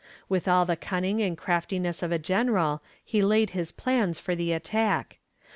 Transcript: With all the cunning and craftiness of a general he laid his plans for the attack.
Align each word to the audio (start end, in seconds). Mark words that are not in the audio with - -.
With 0.27 0.47
all 0.47 0.65
the 0.65 0.75
cunning 0.75 1.21
and 1.21 1.37
craftiness 1.37 2.01
of 2.01 2.11
a 2.11 2.17
general 2.17 2.81
he 3.05 3.21
laid 3.21 3.51
his 3.51 3.71
plans 3.71 4.17
for 4.17 4.33
the 4.33 4.51
attack. 4.51 5.19